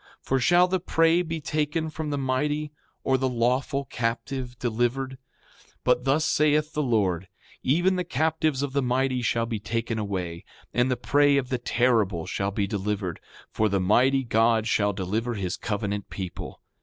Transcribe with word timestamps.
6:16 0.21 0.23
For 0.23 0.39
shall 0.39 0.67
the 0.67 0.79
prey 0.79 1.21
be 1.21 1.39
taken 1.39 1.87
from 1.91 2.09
the 2.09 2.17
mighty, 2.17 2.71
or 3.03 3.19
the 3.19 3.29
lawful 3.29 3.85
captive 3.85 4.57
delivered? 4.57 5.11
6:17 5.61 5.75
But 5.83 6.05
thus 6.05 6.25
saith 6.25 6.73
the 6.73 6.81
Lord: 6.81 7.27
Even 7.61 7.97
the 7.97 8.03
captives 8.03 8.63
of 8.63 8.73
the 8.73 8.81
mighty 8.81 9.21
shall 9.21 9.45
be 9.45 9.59
taken 9.59 9.99
away, 9.99 10.43
and 10.73 10.89
the 10.89 10.97
prey 10.97 11.37
of 11.37 11.49
the 11.49 11.59
terrible 11.59 12.25
shall 12.25 12.49
be 12.49 12.65
delivered; 12.65 13.19
for 13.51 13.69
the 13.69 13.79
Mighty 13.79 14.23
God 14.23 14.65
shall 14.65 14.91
deliver 14.91 15.35
his 15.35 15.55
covenant 15.55 16.09
people. 16.09 16.63